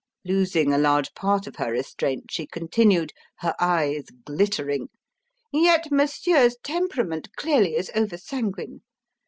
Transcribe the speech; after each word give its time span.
Losing 0.25 0.73
a 0.73 0.79
large 0.79 1.13
part 1.13 1.45
of 1.45 1.57
her 1.57 1.71
restraint, 1.71 2.31
she 2.31 2.47
continued, 2.47 3.13
her 3.41 3.53
eyes 3.59 4.05
glittering: 4.25 4.89
"Yet 5.53 5.91
Monsieur's 5.91 6.57
temperament 6.63 7.29
clearly 7.37 7.75
is 7.75 7.91
over 7.93 8.17
sanguine. 8.17 8.81